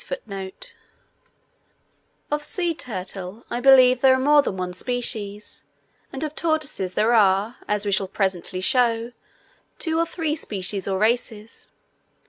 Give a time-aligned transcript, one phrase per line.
[2.31, 5.65] Of sea turtle I believe there are more than one species,
[6.11, 9.11] and of tortoises there are, as we shall presently show,
[9.77, 11.69] two or three species or races.